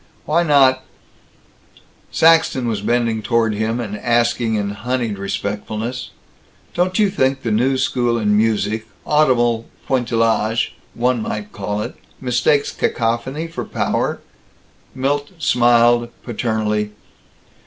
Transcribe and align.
Why 0.25 0.41
not 0.41 0.81
Saxton 2.11 2.67
was 2.67 2.81
bending 2.81 3.21
toward 3.21 3.53
him, 3.53 3.79
asking 3.79 4.55
in 4.55 4.71
honeyed 4.71 5.19
respectfulness: 5.19 6.09
"Don't 6.73 6.97
you 6.97 7.11
think 7.11 7.43
that 7.43 7.49
the 7.51 7.55
new 7.55 7.77
school 7.77 8.17
in 8.17 8.35
music 8.35 8.87
audible 9.05 9.67
pointillage, 9.87 10.73
one 10.95 11.21
might 11.21 11.51
call 11.51 11.83
it 11.83 11.93
mistakes 12.19 12.71
cacophony 12.71 13.45
for 13.45 13.63
power?" 13.63 14.19
Milt 14.95 15.29
smiled, 15.37 16.09
paternally. 16.23 16.93